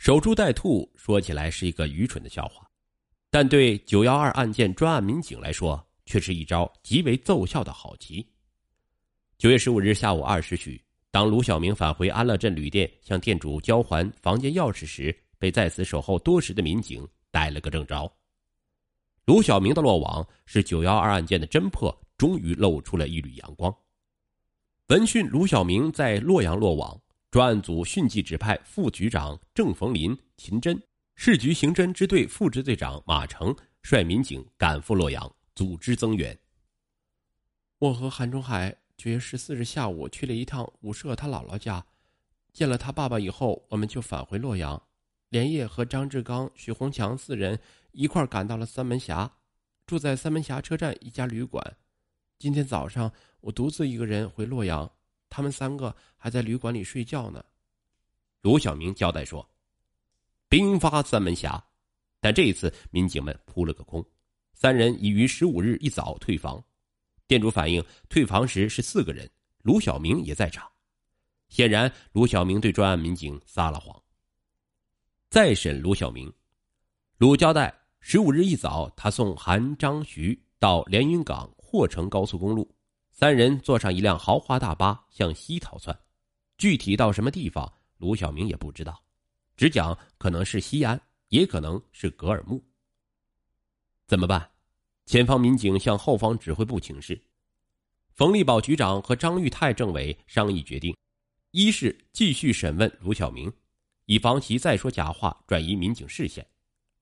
[0.00, 2.66] 守株待兔说起来是一个愚蠢的笑话，
[3.28, 8.26] 但对九幺二案件专案民警来说，却是一招极为奏效的好棋。
[9.36, 18.10] 九月十五日下午二时许，当卢小明返回安乐镇旅店向店主交还房间钥匙时，被在此守候多时的民警逮了个正着。
[19.26, 23.70] 卢小明的落网，使九幺二案件的侦破终于露出了一缕阳光。
[24.86, 26.98] 闻讯卢小明在洛阳落网。
[27.30, 30.82] 专案组迅即指派副局长郑逢林、秦真，
[31.14, 36.36] 市局刑侦支队副支队长马成率民警赶赴洛阳，组织增援。
[37.78, 41.86] 我和韩中海九月十四日下午去了一趟武社他姥姥家，
[42.52, 44.82] 见了他爸爸以后，我们就返回洛阳，
[45.28, 47.60] 连夜和张志刚、许红强四人
[47.92, 49.36] 一块赶到了三门峡，
[49.86, 51.76] 住在三门峡车站一家旅馆。
[52.40, 54.90] 今天早上，我独自一个人回洛阳。
[55.30, 57.42] 他们三个还在旅馆里睡觉呢。
[58.42, 59.48] 卢小明交代说
[60.48, 61.62] ：“兵发三门峡，
[62.20, 64.04] 但这一次民警们扑了个空，
[64.52, 66.62] 三人已于十五日一早退房。
[67.26, 69.30] 店主反映，退房时是四个人，
[69.62, 70.68] 卢小明也在场。
[71.48, 74.02] 显然，卢小明对专案民警撒了谎。
[75.28, 76.32] 再审卢小明，
[77.18, 82.68] 卢交代，十五日一早，他送韩、张、徐到连云港霍城高速公路。”
[83.20, 85.94] 三人坐上一辆豪华大巴向西逃窜，
[86.56, 88.98] 具体到什么地方，卢小明也不知道，
[89.58, 92.64] 只讲可能是西安，也可能是格尔木。
[94.06, 94.50] 怎么办？
[95.04, 97.22] 前方民警向后方指挥部请示，
[98.14, 100.96] 冯立宝局长和张玉泰政委商议决定：
[101.50, 103.52] 一是继续审问卢小明，
[104.06, 106.42] 以防其再说假话转移民警视线；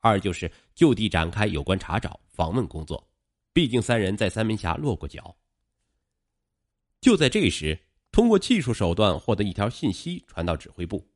[0.00, 3.08] 二就是就地展开有关查找访问工作，
[3.52, 5.32] 毕竟三人在三门峡落过脚。
[7.00, 7.78] 就在这时，
[8.10, 11.06] 通过技术手段获得一条信息传到指挥部。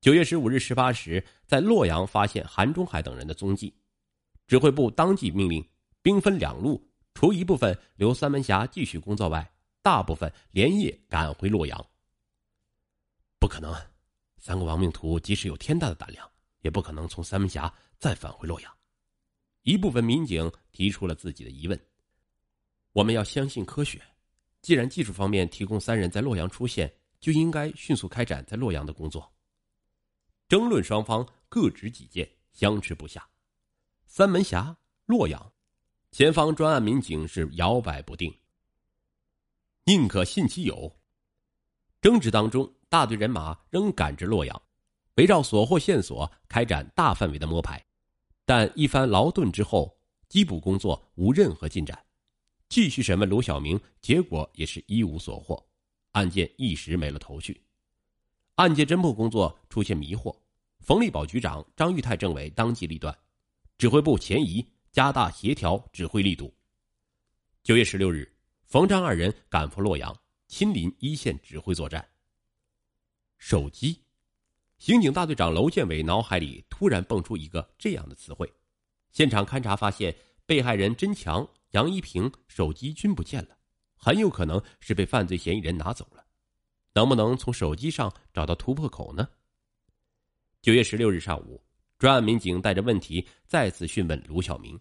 [0.00, 3.74] 九月十五日十八时，在洛阳发现韩中海等人的踪迹，
[4.46, 5.62] 指挥部当即命令
[6.00, 9.52] 兵分两路，除一部分留三门峡继续工作外，
[9.82, 11.86] 大部分连夜赶回洛阳。
[13.38, 13.74] 不可能，
[14.38, 16.26] 三个亡命徒即使有天大的胆量，
[16.62, 18.74] 也不可能从三门峡再返回洛阳。
[19.64, 21.78] 一部分民警提出了自己的疑问：
[22.92, 24.00] 我们要相信科学。
[24.62, 29.32] 既然技术方面提供三人在洛阳出现，就应该迅速开展在洛阳的工作。
[30.48, 33.26] 争论双方各执己见，相持不下。
[34.06, 34.76] 三门峡、
[35.06, 35.52] 洛阳，
[36.10, 38.36] 前方专案民警是摇摆不定。
[39.84, 40.94] 宁可信其有。
[42.00, 44.62] 争执当中，大队人马仍赶至洛阳，
[45.16, 47.84] 围绕所获线索开展大范围的摸排，
[48.44, 51.98] 但一番劳顿之后，缉捕工作无任何进展。
[52.70, 55.60] 继续审问卢小明，结果也是一无所获，
[56.12, 57.60] 案件一时没了头绪。
[58.54, 60.32] 案件侦破工作出现迷惑，
[60.78, 63.12] 冯立宝局长、张玉泰政委当机立断，
[63.76, 66.54] 指挥部前移，加大协调指挥力度。
[67.64, 68.32] 九月十六日，
[68.66, 70.16] 冯张二人赶赴洛阳，
[70.46, 72.08] 亲临一线指挥作战。
[73.36, 73.98] 手机，
[74.78, 78.48] 刑警大队长娄建伟脑海里突然蹦出一个这样的词汇。
[79.10, 80.14] 现场勘查发现，
[80.46, 81.44] 被害人甄强。
[81.70, 83.56] 杨一平手机均不见了，
[83.96, 86.24] 很有可能是被犯罪嫌疑人拿走了。
[86.92, 89.28] 能不能从手机上找到突破口呢？
[90.60, 91.62] 九月十六日上午，
[91.96, 94.78] 专案民警带着问题再次讯问卢晓明。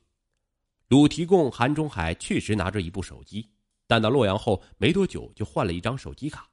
[0.87, 3.47] 鲁提供韩中海确实拿着一部手机，
[3.85, 6.49] 但到洛阳后没多久就换了一张手机卡，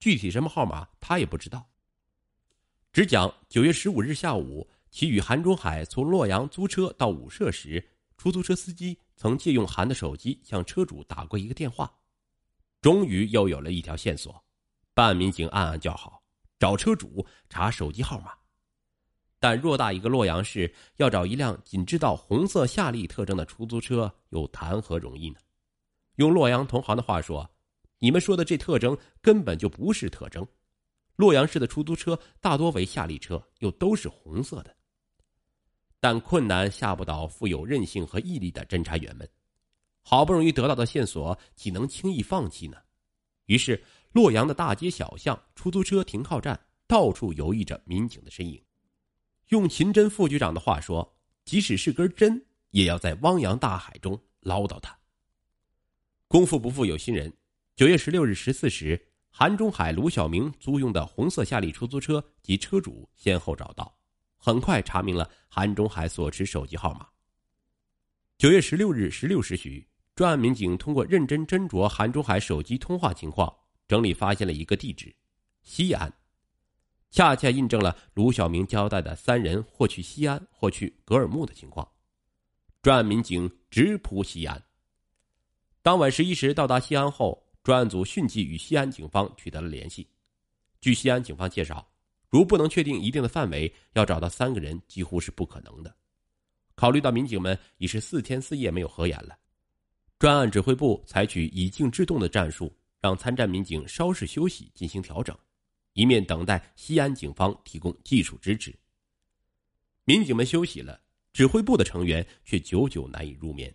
[0.00, 1.68] 具体什么号码他也不知道。
[2.90, 7.90] 只讲九月十五日下午，其与韩中海从洛阳租车到武社时。
[8.16, 11.92] 出租车司机曾借用韩的手机向车主打过一个电话，
[12.80, 14.44] 终于又有了一条线索。
[14.92, 16.22] 办案民警暗暗叫好，
[16.58, 18.32] 找车主查手机号码。
[19.40, 25.36] 但偌大一个洛阳市，要找一辆仅知道红色夏利特征的出租车，又谈何容易呢？
[26.16, 27.50] 用洛阳同行的话说，
[27.98, 30.46] 你们说的这特征根本就不是特征。
[31.16, 34.74] 洛阳市的出租车大多为夏利车，又都是红色的。
[36.04, 39.26] 但困难吓不倒富有韧性和毅力的侦查员们，
[40.02, 42.76] 好不容易得到的线索，岂能轻易放弃呢？
[43.46, 48.62] 于是，洛阳的大街小巷、出租车停靠站，到处游弋着民警的身影。
[49.48, 51.16] 用秦真副局长的话说
[51.46, 54.94] ：“即使是根针，也要在汪洋大海中捞到它。”
[56.28, 57.32] 功夫不负有心人，
[57.76, 63.93] 九月十六日十四时，韩中海、卢晓明租用的红色夏利出租车及车主先后找到。
[64.44, 67.08] 很快查明了韩中海所持手机号码。
[68.36, 69.82] 九月十六日十六时许，
[70.14, 73.50] 专案民警通过认真斟酌韩中海手机通话情况，
[73.88, 75.16] 整理发现了一个地址：
[75.62, 76.12] 西安。
[77.10, 81.88] 恰恰印证了卢小明交代的三人或去西安，或去格尔木的情况。
[82.82, 84.62] 专案民警直扑西安。
[85.80, 90.06] 当晚十一时到达西安后，专案组迅即与西安警方取得了联系。
[90.82, 91.88] 据西安警方介绍，
[92.34, 95.96] 如不能确定一定的范围，要找到三个人几乎是不可能的。
[96.74, 99.38] 考虑到民警们已是四天四夜没有合眼了，
[100.18, 105.38] 专案指挥部采取以静制动的战术，让参战民警稍事休息进行调整。
[105.92, 108.76] 一面等待西安警方提供技术支持。
[110.04, 111.00] 民警们休息了，
[111.32, 113.72] 指挥部的成员却久久难以入眠。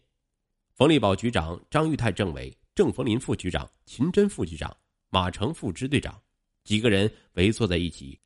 [0.75, 4.75] 冯立宝局长、张玉泰政委、郑逢林副局长、秦真副局长、
[5.09, 6.21] 马成副支队长
[6.65, 8.19] 几个人围坐在一起，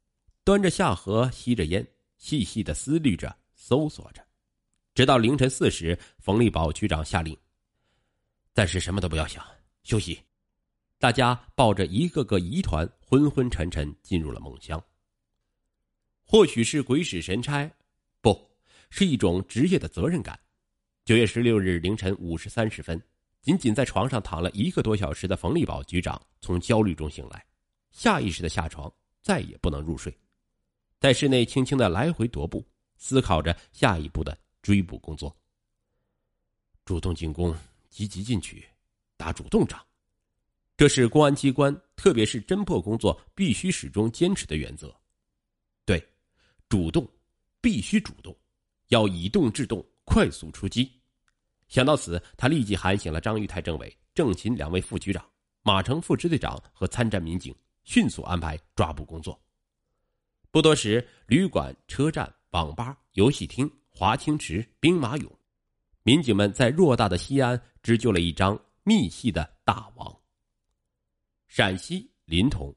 [0.45, 1.87] 端着下颌，吸着烟，
[2.17, 4.21] 细细的思虑着、搜索着。
[4.93, 7.35] 直到凌晨四时，冯立宝局长下令
[8.53, 9.45] ：“暂时什么都不要想，
[9.83, 10.19] 休息。”
[10.99, 14.81] 大家抱着一个个疑团，昏昏沉沉进入了梦乡。
[16.25, 17.69] 或许是鬼使神差，
[18.19, 18.49] 不
[18.89, 20.37] 是一种职业的责任感。
[21.05, 23.01] 九月十六日凌晨五时三十分，
[23.41, 27.45] 仅仅在床上躺了一个多小时的冯立宝局长从焦虑中醒来，
[27.91, 28.91] 下意识的下床，
[29.21, 30.15] 再也不能入睡，
[31.03, 32.65] 在室内轻轻的来回踱步，
[32.95, 35.35] 思考着下一步的追捕工作。
[36.85, 37.53] 主动进攻，
[37.89, 38.65] 积极进取，
[39.17, 39.85] 打主动仗。
[40.77, 44.95] 这是公安机关，特别是侦破工作必须始终坚持的原则。
[45.83, 46.01] 对，
[46.69, 47.05] 主动，
[47.59, 48.33] 必须主动，
[48.87, 50.89] 要以动制动，快速出击。
[51.67, 55.29] 想到此，他立即喊醒了张玉泰政委、郑勤两位副局长、
[55.63, 57.53] 马成副支队长和参战民警，
[57.83, 59.37] 迅速安排抓捕工作。
[60.53, 65.27] 不多时，旅馆、车站、网吧、游戏厅、华清池、兵马俑，
[66.03, 70.15] 民警们在偌大的西安织就了一张密细的大网。
[71.47, 72.71] 陕西临潼，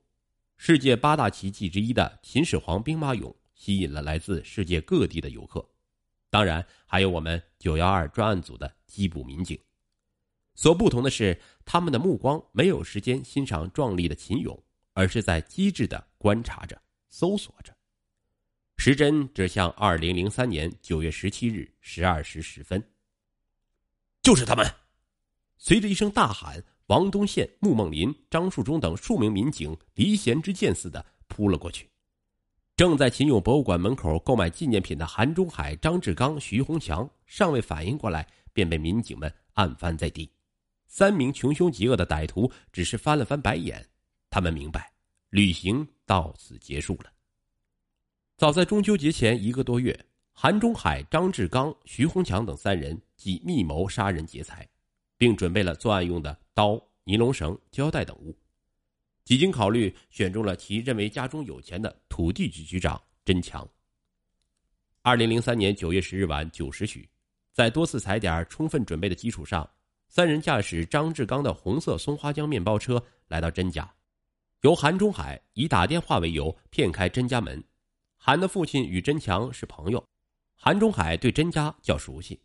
[0.56, 5.62] 世界八大奇迹之一的秦始皇兵马俑吸引了来自世界各地的游客，
[6.31, 9.58] 当然还有我们九幺二专案组的缉捕民警。
[10.55, 14.58] 所不同的是，他们的目光没有时间欣赏壮丽的秦俑，
[14.94, 17.75] 而是在机智的观察着、搜索着。
[18.76, 22.82] 时针指向二零零三年九月十七日十二时十分。
[24.23, 24.67] 就是他们！
[25.56, 26.62] 随着一声大喊。
[26.88, 31.91] 王东宪、穆梦林、张树忠等数名民警离弦之箭似的扑了过去。
[32.76, 40.31] 正在秦俑博物馆门口购买纪念品的韩中海、张志刚、徐红强尚未反应过来，便被民警们按翻在地。
[40.87, 43.85] 三名穷凶极恶的歹徒只是翻了翻白眼，
[44.31, 44.93] 他们明白，
[45.31, 47.12] 旅行到此结束了。
[48.38, 54.67] 早在中秋节前一个多月，韩中海、张志刚、徐红强等三人即密谋杀人劫财。
[55.19, 58.37] 并准备了作案用的刀、尼龙绳、胶带等物。
[59.25, 63.67] 几经考虑，选中了其认为家中有钱的土地局局长甄强。
[65.02, 67.09] 二零零三年九月十日晚九时许，
[67.52, 69.67] 在多次踩点、充分准备的基础上，
[70.09, 73.91] 三人驾驶张志刚的红色松花江面包车来到甄家，
[74.67, 77.63] 由韩中海以打电话为由骗开甄家门。
[78.17, 80.05] 韩的父亲与甄强是朋友，
[80.57, 82.37] 韩中海对甄家较熟悉。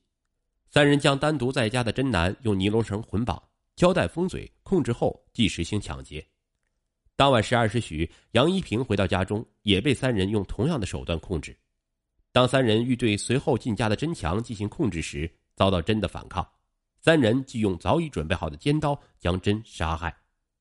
[0.70, 3.42] 三人将单独在家的甄楠用尼龙绳捆绑、
[3.76, 6.24] 胶带封嘴、控制后，即实行抢劫。
[7.16, 11.58] 当晚十二时许，杨一平回到家中，也被三人用同样的手段控制。
[12.32, 16.48] 当三人欲对随后进家的甄强进行控制时，遭到甄的反抗。
[17.00, 20.16] 三人即用早已准备好的尖刀将甄杀害，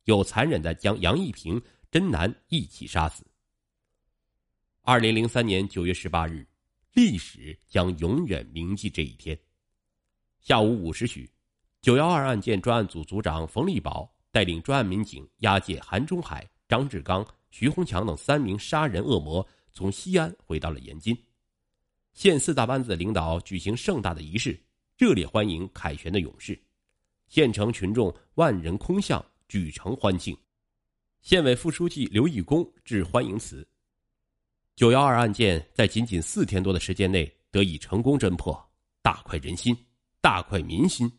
[0.05, 3.25] 又残忍的将杨一平、甄楠一起杀死。
[4.83, 6.47] 二零零三年九月十八日，
[6.93, 9.39] 历史将永远铭记这一天。
[10.41, 11.31] 下午五时许，
[11.83, 21.17] 九幺二案件专案组组长冯立宝带领专案民警押解韩中海、张志刚、徐红强等三名杀人恶魔从西安回到了延津。
[22.15, 24.59] 县四大班子领导举行盛大的仪式，
[24.97, 26.61] 热烈欢迎凯旋的勇士。
[27.29, 30.37] 县城群众万人空巷，举城欢庆。
[31.23, 33.67] 县委副书记刘义功致欢迎词。
[34.77, 38.57] 九幺二案件在仅仅四天多的时间内得以成功侦破，
[39.03, 39.77] 大快人心。
[40.21, 41.11] 大快民心，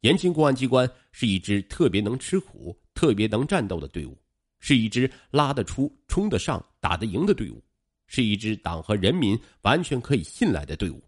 [0.00, 4.16] 延庆公安机关是一支特别能吃苦、特别能战斗的队伍，
[4.58, 7.62] 是一支拉得出、冲得上、打得赢的队伍，
[8.06, 11.04] 是一支党和人民完全可以信赖的队伍。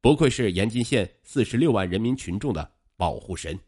[0.00, 3.58] 不愧是延津县四十六万人民群众的保护神。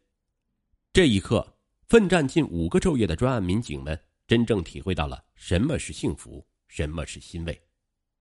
[0.92, 1.56] 这一刻，
[1.90, 7.60] 奋战近五个昼夜的专案民警们真正体会到了什么是幸福，什么是欣慰。